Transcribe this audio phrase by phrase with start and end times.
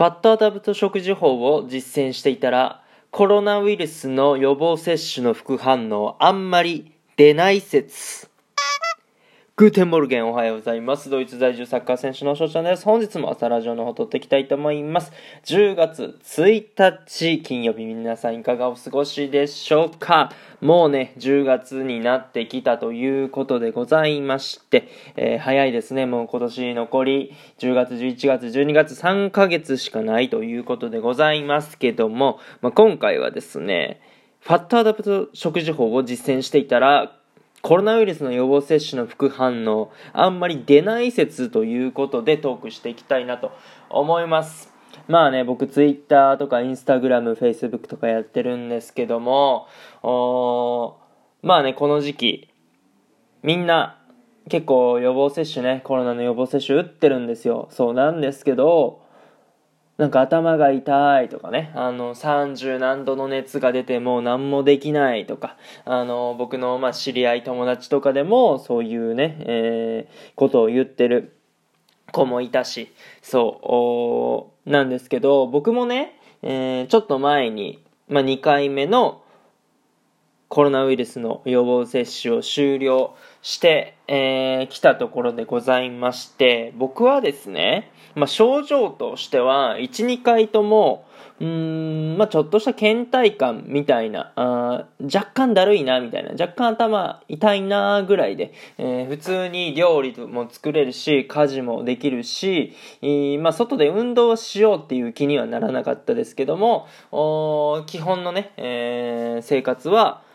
[0.00, 8.29] fat adapt 食事法を実践していたら、コロナウイルスの予防接種の副反応あんまり出ない説。
[9.60, 11.10] Guten Morgen おはようございます。
[11.10, 12.84] ドイツ在住サッカー選手の翔ちゃんです。
[12.86, 15.12] 本日も朝ラジオの方撮っていきたいと思います。
[15.44, 26.06] 10月1日金曜日皆さんいかがお過ごしでしょうかもうね、10月になってきたということでございまして、えー、早いですね。
[26.06, 34.00] もう今年残り10月、11月、12月3ヶ月しかないということでございますけども、まあ、今回はですね、
[34.40, 37.19] fat adapt 食事法を実践していたら、
[37.62, 43.52] コロナウイルスの予防接種の副反応、あんまり出ない説ということでトークしていきたいなと
[43.90, 44.72] 思います。
[45.08, 49.66] まあね、僕ツイッターとかインスタグラム、フェイスブックとかやってるんですけども、
[51.42, 52.48] まあね、この時期、
[53.42, 53.98] みんな
[54.48, 57.68] 結構予防接種ね、コロナの予防接種打ってるんですよ。
[57.70, 59.02] そうなんですけど、
[60.00, 71.36] なんか頭が痛いとかね、あの、30何度の熱が出てもう何もできないとか、あの、僕の、ま、知り合い友達とかでもそういうね、えー、ことを言ってる
[72.12, 79.20] 子もいたし、そう、なんですけど、僕もね、えー、ちょっと前に、まあ、2回目の
[80.50, 91.06] コロナウイルスの予防接種を終了して、えー、来たところでございまして、僕はですね、まあ、症状としては、1、2回とも、
[91.38, 106.88] うん、まあ、ちょっとした倦怠感みたいな、あ若干だるいな、みたいな、若干頭痛いな、ぐらいで、えー、普通に料理も作れるし、家事もできるし、えー、まあ、外で運動しようっていう気にはならなかったですけども、
[107.86, 110.28] 基本のね、えー、生活は、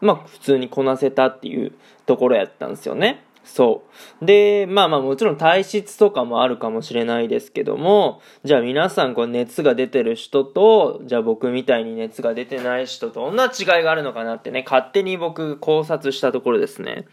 [0.00, 1.72] まあ普通にこなせたっていう
[2.06, 3.24] ところやったんですよね。
[3.44, 3.82] そ
[4.20, 4.24] う。
[4.24, 17.06] で、まあまあもちろん体質とかもあるかもしれないですけども、じゃあ皆さんこう熱が出てる人と、じゃあ僕みたいに熱が出てない人とどんな違いがあるのかなってね、勝手に僕考察したところですね。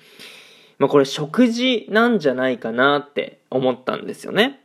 [0.78, 4.62] まあこれ食事なんじゃないかなって思ったんですよね。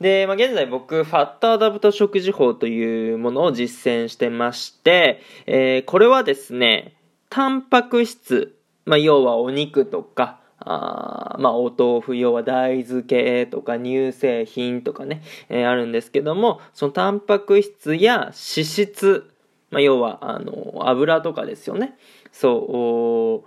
[0.00, 6.94] で、まあ、現在僕、 fat adapt 食事法というものを実践してまして、えー、これはですね、
[7.32, 19.30] タンパク質、まあ、要はお肉とか、あまあ、お豆腐、要は大豆系とか乳製品とかね、えー、あるんですけども、そのタンパク質や脂質、
[19.70, 21.96] まあ、要は、あの、油とかですよね。
[22.32, 23.46] そ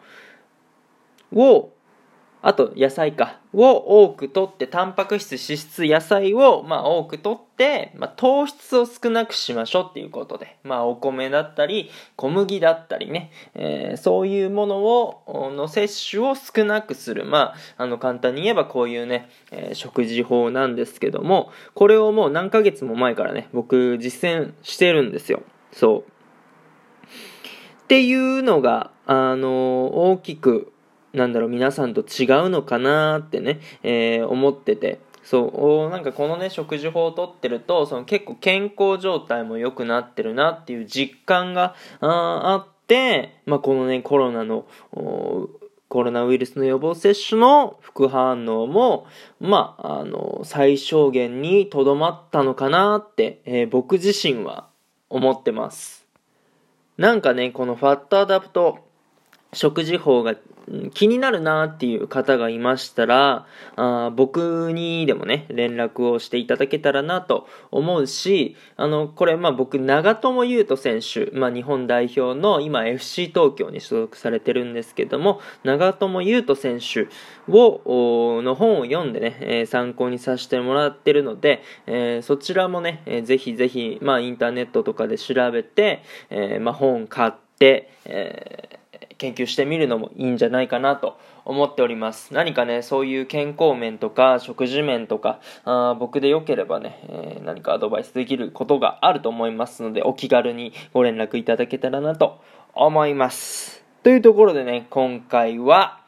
[1.31, 1.74] う、を、
[2.47, 3.39] あと野菜か。
[3.53, 17.25] を多くとってタンパク質脂質野菜をまあ多くとって、まあ、糖質を少なくしましょうっていうことで、まあ、お米だったり小麦だったりね、えー、そういうものをの摂取を少なくする。
[17.25, 25.41] まああの簡単に言えばこういうね、えー、食事法なんですけどもこれをもう何ヶ月も前からね僕実践してるんですよ。
[25.72, 26.11] そう。
[27.85, 30.73] っていうのがあの大きく
[31.15, 34.99] なんだろう、皆さんと違うのかなってね、えー、思ってて。
[35.23, 49.07] そう、なんかこのね、食事法をとってると、その結構健康状態も良くなってるなっていう実感があって、まあ、このね、コロナの、コロナウイルスの予防接種の副反応も、
[49.39, 54.67] まあ、あの、最小限にとどまったのかなって、えー、僕自身は
[55.09, 56.05] 思ってます。
[56.97, 58.77] なんかね、このファットアダプト
[59.53, 60.35] 食事法が
[60.93, 63.45] 気になるなっていう方がいましたら、
[63.75, 77.07] あ僕にでもね、連絡をしていただけたらなと思うし、あの、これ、まあ僕、長友佑都選手、まあ日本代表の今 FC 東京に所属されてるんですけども、長友佑都選手
[77.47, 88.74] を、の本を読んでね、えー、参考にさせてもらってるので、えー、そちらもね、えー、ぜひぜひ、まあインターネットとかで調べて、えー、まあ本買って、えー
[89.25, 92.33] 研究してみるのもいいんじゃないかなと思っております。
[92.33, 102.39] 何かね、そういう健康面とか食事面とか、あ僕でよければね、えー、何かアドバイスできることがあると思いますので、お気軽にご連絡いただけたらなと
[102.73, 103.83] 思います。
[104.03, 106.01] というところでね、今回は、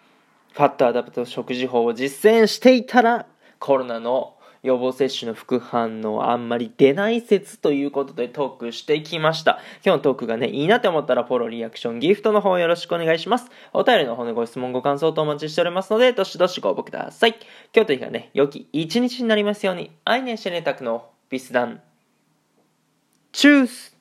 [0.52, 3.26] ファットアダプト食事法を実践していたら、
[3.60, 4.37] コロナの
[4.68, 9.60] 予防接種の副反応あんまり出ない説ということでトークしてきました。
[9.84, 13.50] 今日のトークがね、いいなって思ったらフォロー、リアクション、ギフトの方よろしくお願いします。
[13.72, 17.36] お便りの方でご質問、ご感想等お待ちしておりますので、どしどしご応募ください。
[17.74, 21.82] 今日という日がね、良き一日になりますように、愛ねしねたくのビスダン。
[23.32, 23.97] チュース